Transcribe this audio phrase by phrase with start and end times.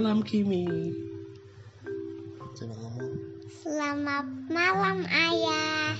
[0.00, 0.64] malam Kimi.
[2.56, 3.12] Coba ngomong.
[3.60, 5.92] Selamat malam ayah.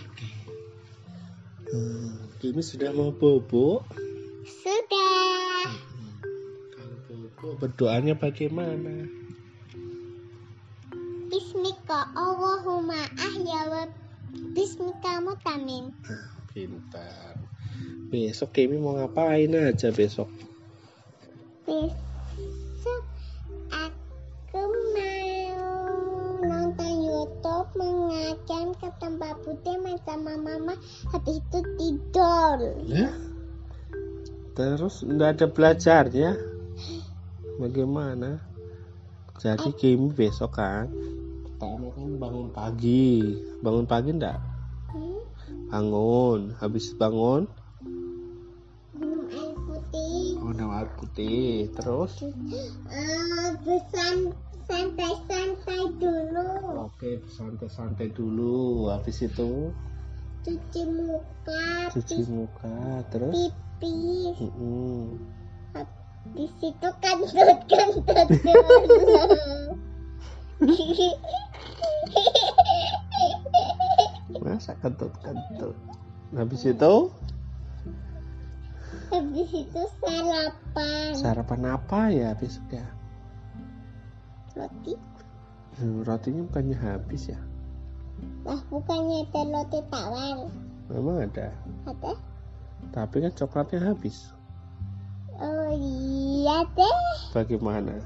[1.68, 3.84] Hmm, Kimi sudah mau bobo.
[4.48, 5.68] Sudah.
[6.72, 9.04] Kalau bobo berdoanya bagaimana?
[11.28, 13.84] Bismika Allahumma ahya wa
[14.56, 15.92] bismika mutamin.
[16.08, 17.36] Ah, pintar.
[18.08, 20.32] Besok Kimi mau ngapain aja besok?
[21.68, 22.09] Besok
[29.30, 30.74] tempat putih main sama mama
[31.14, 32.58] habis itu tidur.
[32.82, 33.14] Ya.
[34.58, 36.30] Terus nggak ada belajarnya?
[37.62, 38.42] Bagaimana?
[39.38, 40.90] Jadi Kimi besok kan?
[41.46, 43.38] Pertama kan bangun pagi.
[43.62, 44.42] Bangun pagi enggak?
[44.90, 45.22] Hmm?
[45.70, 46.40] Bangun.
[46.58, 47.46] Habis bangun,
[48.98, 50.42] Minum air putih.
[50.42, 51.70] oh, minum air putih.
[51.78, 52.18] Terus?
[52.90, 54.34] Eh, besan
[55.80, 56.46] santai-santai dulu.
[56.84, 58.92] Oke, santai-santai dulu.
[58.92, 59.72] Habis itu
[60.40, 63.04] Cuci muka, cuci muka.
[63.12, 63.32] Terus?
[63.32, 64.36] pipis.
[64.40, 65.20] Mm-mm.
[66.36, 69.48] Di situ kentut-kentut dulu.
[74.40, 75.76] Masa kentut-kentut?
[76.36, 76.94] Habis itu
[79.10, 82.86] Habis itu sarapan sarapan apa ya besok ya?
[84.56, 84.94] roti.
[85.80, 87.40] Hmm, rotinya bukannya habis ya?
[88.44, 90.38] Lah bukannya ada roti tawar.
[90.92, 91.48] Memang ada.
[91.88, 92.12] Ada?
[92.92, 94.28] Tapi kan coklatnya habis.
[95.40, 97.00] Oh iya deh.
[97.32, 97.96] Bagaimana?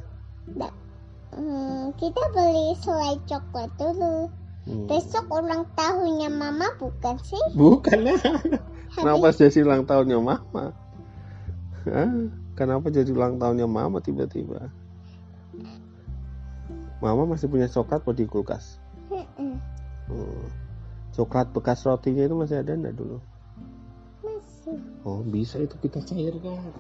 [1.35, 4.31] Hmm, kita beli selai coklat dulu.
[4.71, 4.87] Hmm.
[4.87, 7.43] Besok ulang tahunnya mama bukan sih?
[7.59, 8.23] Bukan lah.
[8.95, 10.71] Kenapa jadi ulang tahunnya mama?
[11.91, 12.13] Hah?
[12.55, 14.71] Kenapa jadi ulang tahunnya mama tiba-tiba?
[17.03, 18.79] Mama masih punya coklat buat di kulkas.
[19.11, 19.59] Hmm.
[21.15, 23.19] Coklat bekas rotinya itu masih ada enggak dulu?
[24.21, 24.79] Masih.
[25.07, 26.75] Oh bisa itu kita cairkan.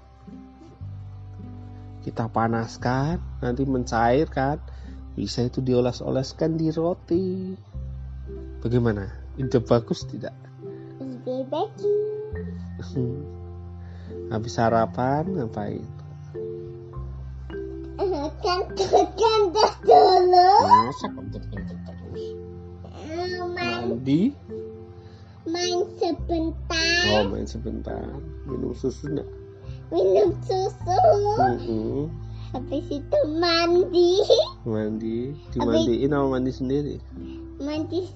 [2.04, 4.60] Kita panaskan, nanti mencair kan.
[5.14, 7.54] Bisa itu dioles-oleskan di roti.
[8.60, 9.06] Bagaimana?
[9.38, 10.34] Ide bagus tidak?
[10.98, 12.58] Ide bagus.
[14.34, 16.03] Habis sarapan ngapain?
[18.44, 20.50] Kentut-kentut dulu.
[20.68, 22.24] Masa kentut-kentut terus?
[23.56, 24.36] Mandi?
[25.48, 27.08] main sebentar.
[27.08, 28.04] Oh main sebentar.
[28.44, 29.28] Minum susu enggak?
[29.92, 31.00] Minum susu.
[31.40, 32.12] Mm-mm.
[32.52, 34.20] Habis itu mandi.
[34.68, 35.32] Mandi.
[35.56, 36.96] Dimandiin sama mandi sendiri?
[37.60, 38.08] Mandi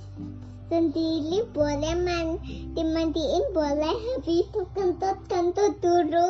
[0.69, 2.37] sendiri boleh man
[2.77, 6.29] dimandiin boleh habis itu kentut-kentut dulu.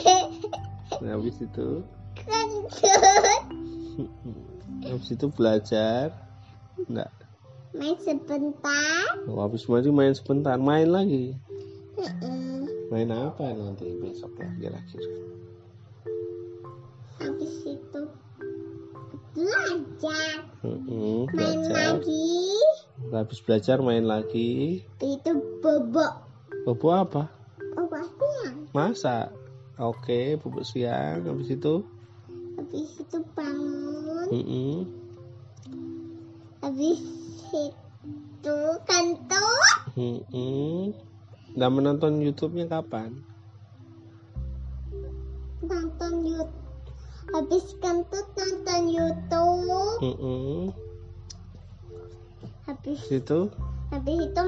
[1.00, 1.80] Nah, habis itu?
[2.14, 3.42] kentut.
[4.90, 6.08] Habis itu belajar?
[6.88, 7.12] Enggak.
[7.76, 9.04] Main sebentar.
[9.28, 10.56] Oh, habis mandi main sebentar.
[10.56, 11.36] Main lagi.
[12.00, 12.64] Mm-mm.
[12.88, 14.80] Main apa nanti besok kira-kira?
[17.20, 18.00] Habis itu
[19.36, 20.36] belajar.
[20.64, 22.00] Mm-mm, Main belajar.
[22.00, 22.34] lagi.
[23.12, 24.82] Habis belajar main lagi.
[24.98, 26.12] Itu bobok.
[26.64, 27.28] Bobo apa?
[27.76, 28.56] Bobok siang.
[28.72, 29.28] Masak.
[29.80, 31.24] Oke, bubuk siang.
[31.24, 31.80] Habis itu?
[32.60, 34.28] Habis itu bangun.
[34.28, 34.76] Mm-mm.
[36.60, 37.00] Habis
[37.56, 39.76] itu kentut.
[39.96, 40.92] Mm-mm.
[41.56, 43.16] Nah, menonton YouTube-nya kapan?
[45.64, 46.60] Nonton YouTube.
[47.32, 49.96] Habis kentut nonton YouTube.
[50.04, 50.76] Mm-mm.
[52.68, 53.40] Habis Habis itu?
[53.90, 54.46] habis itu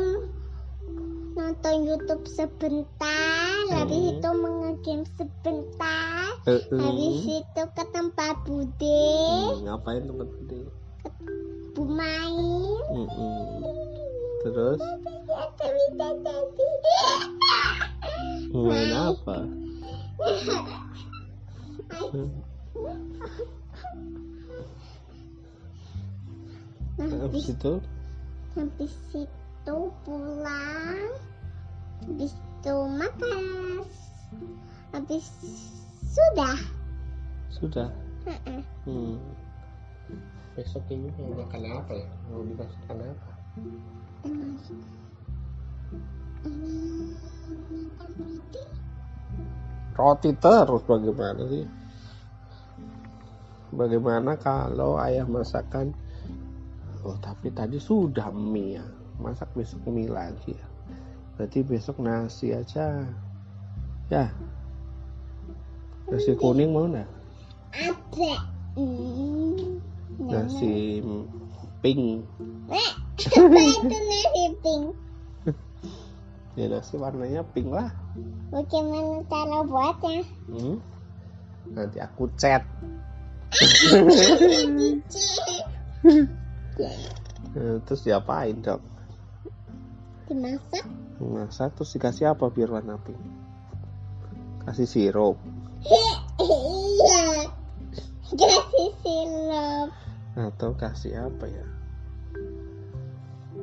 [1.33, 3.65] nonton YouTube sebentar.
[3.73, 4.13] Habis Hmm.
[4.15, 4.29] itu
[4.83, 6.27] mengegame sebentar.
[6.51, 7.39] Eh, Habis eh.
[7.39, 9.07] itu ke tempat bude.
[9.31, 10.61] Hmm, ngapain teman gede?
[11.79, 12.83] Bermain.
[12.91, 13.63] Mm-mm.
[14.43, 14.79] Terus
[18.53, 19.37] main apa?
[26.99, 27.73] Nah, Habis itu?
[28.53, 31.09] habis itu pulang
[32.05, 33.81] habis itu makan
[34.93, 35.25] habis
[36.13, 36.57] sudah
[37.53, 37.89] Sudah.
[38.89, 39.21] Hmm.
[40.57, 42.09] Besok ini mau makan apa ya?
[42.33, 43.31] Mau dimasakan apa?
[44.25, 44.73] Makan roti
[49.93, 51.65] Roti terus bagaimana sih?
[53.73, 55.93] Bagaimana kalau ayah masakan?
[57.05, 58.85] Oh tapi tadi sudah mie ya.
[59.21, 60.67] Masak besok mie lagi ya.
[61.37, 63.05] Berarti besok nasi aja.
[64.09, 64.33] Ya.
[66.11, 67.09] Nasi kuning mau enggak?
[67.73, 68.33] Ada.
[68.73, 69.81] Hmm.
[70.23, 71.01] nasi
[71.85, 72.25] pink
[72.73, 74.85] apa itu nasi pink?
[76.57, 77.93] ya nasi warnanya pink lah
[78.49, 80.25] Bagaimana cara buatnya?
[80.49, 80.77] hmm?
[81.77, 82.65] nanti aku chat
[87.53, 88.81] Eh, terus diapain dok
[90.29, 90.85] Dimasak?
[91.21, 93.21] masak terus dikasih apa biar warna pink
[94.65, 95.37] kasih sirup
[95.87, 97.33] iya.
[98.33, 99.89] Kasih sirup.
[100.33, 101.67] atau kasih apa ya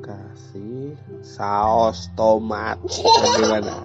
[0.00, 3.82] kasih saus tomat bagaimana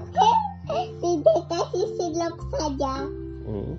[1.02, 3.06] Tidak kasih sirup saja.
[3.50, 3.74] hmm?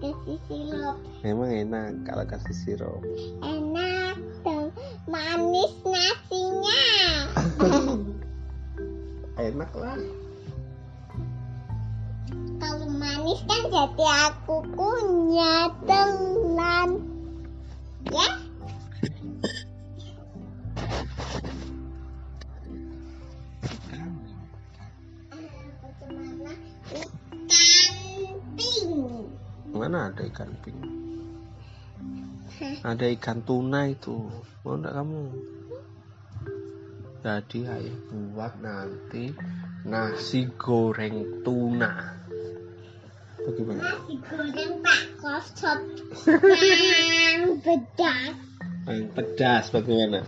[0.00, 0.96] Kasih sirup.
[1.24, 3.00] emang enak kalau kasih sirup
[3.40, 4.68] Enak tuh.
[5.08, 6.84] Manis nasinya.
[9.48, 9.96] enak lah
[12.68, 17.00] Kalau manis kan jadi aku kunyah telan.
[18.12, 18.28] Ya?
[29.72, 30.76] Mana ada ikan pink
[32.60, 32.92] Hah?
[32.92, 34.28] ada ikan tuna itu
[34.60, 35.24] mau enggak kamu
[37.24, 37.98] jadi ayah
[38.36, 39.32] buat nanti
[39.88, 42.17] nasi goreng tuna
[43.48, 43.80] bagaimana?
[44.28, 45.80] Goreng pak kosot.
[46.28, 48.34] Yang pedas.
[48.88, 50.20] yang pedas bagaimana?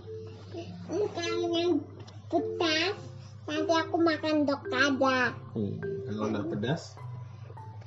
[0.88, 1.72] Kalau yang
[2.32, 2.96] pedas.
[3.50, 5.34] Nanti aku makan dok aja.
[5.58, 5.74] hmm,
[6.06, 6.94] kalau nggak pedas?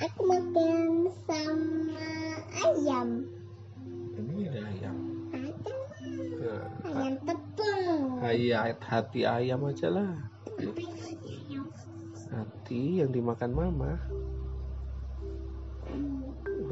[0.03, 2.12] Aku makan sama
[2.68, 3.24] ayam.
[4.19, 4.95] ini ada ayam.
[5.31, 5.75] Ada.
[6.44, 8.01] Nah, ayam tepung.
[8.19, 10.12] ayat hati ayam aja lah.
[12.27, 14.01] Hati yang dimakan mama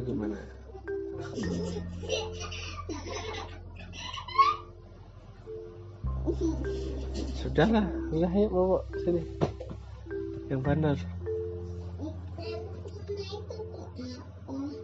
[0.01, 0.39] bagaimana?
[7.37, 9.21] Sudahlah udah ayo bawa sini.
[10.49, 10.97] Yang benar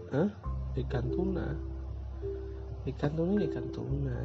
[0.07, 0.29] Hah?
[0.77, 1.57] ikan tuna
[2.87, 4.17] ikan tuna ikan tuna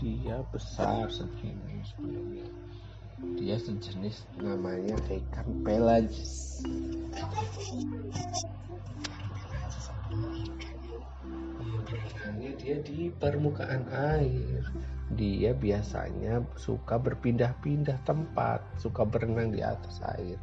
[0.00, 2.48] dia besar segini sebenarnya.
[3.36, 6.64] Dia sejenis namanya ikan pelagis
[11.88, 14.62] berenangnya dia di permukaan air.
[15.16, 20.36] Dia biasanya suka berpindah-pindah tempat suka berenang di atas air.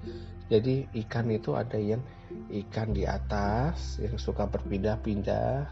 [0.49, 2.01] Jadi ikan itu ada yang
[2.49, 5.69] ikan di atas yang suka berpindah-pindah.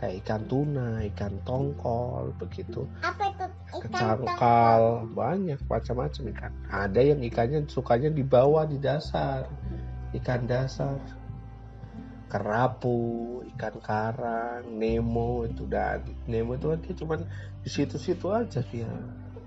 [0.00, 2.88] Kayak ikan tuna ikan tongkol begitu.
[3.04, 3.46] Apa itu?
[3.70, 6.52] Ikan kecangkal banyak macam-macam ikan.
[6.72, 9.46] Ada yang ikannya sukanya di bawah di dasar.
[10.10, 10.98] Ikan dasar
[12.30, 17.26] kerapu ikan karang nemo itu dan nemo itu dia cuman
[17.60, 18.86] di situ-situ aja dia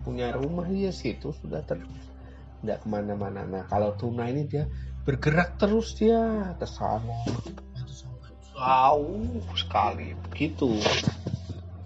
[0.03, 2.12] punya rumah dia situ sudah terus.
[2.59, 3.47] Tidak ke mana-mana.
[3.47, 4.68] Nah kalau tuna ini dia
[5.07, 7.15] bergerak terus dia ke sana.
[8.53, 10.77] Jauh sekali begitu.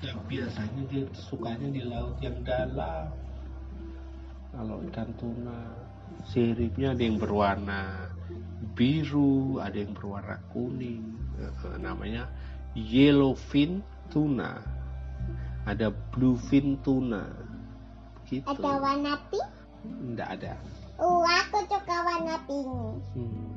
[0.02, 3.14] Yang biasanya dia sukanya di laut yang dalam.
[4.50, 5.78] Kalau ikan tuna
[6.26, 8.17] siripnya ada yang berwarna
[8.78, 11.18] biru ada yang berwarna kuning.
[11.42, 12.30] Eh, namanya
[12.78, 13.82] yellowfin
[14.14, 14.62] tuna.
[15.66, 17.26] Ada bluefin tuna.
[18.30, 19.50] Gitu Ada warna pink?
[19.88, 20.54] enggak ada.
[21.02, 22.70] Oh, aku suka warna pink.
[23.18, 23.50] Hmm.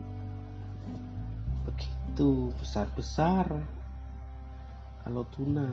[1.69, 2.51] begitu.
[2.59, 3.47] Besar-besar.
[5.05, 5.69] Kalau tuna.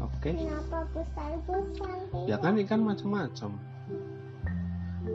[0.00, 0.32] Oke.
[0.34, 1.96] Kenapa besar-besar?
[2.26, 3.60] ya kan ikan macam-macam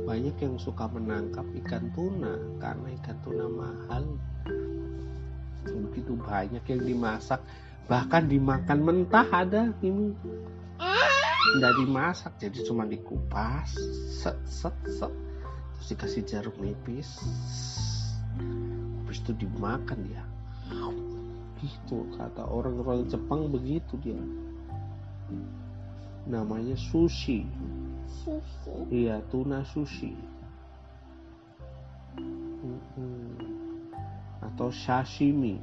[0.08, 4.04] banyak yang suka menangkap ikan tuna karena ikan tuna mahal.
[5.68, 7.42] Begitu banyak yang dimasak
[7.86, 10.16] bahkan dimakan mentah ada ini.
[11.60, 13.76] Nggak dimasak jadi cuma dikupas.
[14.22, 15.14] Set set set.
[15.78, 17.20] Terus dikasih jeruk nipis.
[19.04, 20.24] Habis itu dimakan ya
[21.62, 24.18] gitu kata orang-orang Jepang begitu dia.
[26.26, 27.46] Namanya sushi
[28.12, 28.74] Sushi.
[28.92, 30.12] iya tuna sushi
[32.62, 33.40] Mm-mm.
[34.44, 35.58] atau sashimi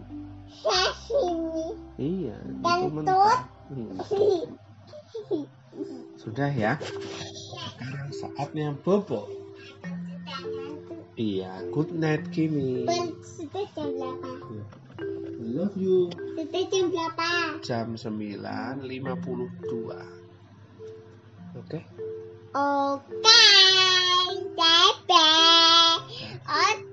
[0.49, 1.77] Sashimi.
[2.01, 4.01] iya itu mentah Hmm.
[6.17, 9.29] sudah ya sekarang saatnya bobo
[11.15, 12.89] iya good night Kimi
[13.21, 14.31] sudah jam berapa?
[15.53, 17.29] love you Sudah jam berapa?
[17.61, 18.81] jam 9.52
[21.53, 21.79] oke
[22.59, 26.88] Okay, bye, Okay.